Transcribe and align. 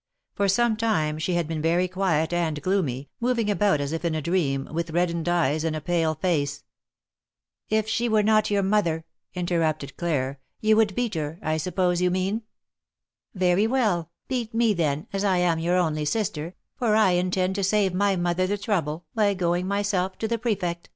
For 0.33 0.47
some 0.47 0.77
time 0.77 1.19
she 1.19 1.35
had 1.35 1.47
been 1.47 1.61
very 1.61 1.87
quiet 1.87 2.33
and 2.33 2.59
gloomy, 2.63 3.11
moving 3.19 3.51
about 3.51 3.79
as 3.79 3.91
if 3.91 4.03
in 4.03 4.15
a 4.15 4.21
dream, 4.23 4.67
with 4.73 4.89
reddened 4.89 5.29
eyes 5.29 5.63
and 5.63 5.75
a 5.75 5.79
pale 5.79 6.15
face. 6.15 6.63
^^If 7.69 7.85
she 7.85 8.09
were 8.09 8.23
not 8.23 8.49
your 8.49 8.63
mother," 8.63 9.05
interrupted 9.35 9.95
Claire, 9.97 10.39
''you 10.59 10.75
would 10.75 10.95
beat 10.95 11.13
her, 11.13 11.37
I 11.43 11.57
suppose 11.57 12.01
you 12.01 12.09
mean. 12.09 12.41
Very 13.35 13.67
well, 13.67 14.09
beat 14.27 14.55
me 14.55 14.73
then, 14.73 15.05
as 15.13 15.23
I 15.23 15.37
am 15.37 15.59
only 15.59 15.99
your 16.01 16.05
sister, 16.07 16.55
for 16.75 16.95
I 16.95 17.11
intend 17.11 17.53
to 17.53 17.63
save 17.63 17.93
my 17.93 18.15
mother 18.15 18.47
the 18.47 18.57
trouble, 18.57 19.05
by 19.13 19.35
going 19.35 19.67
myself 19.67 20.17
to 20.17 20.27
the 20.27 20.39
Prefect." 20.39 20.89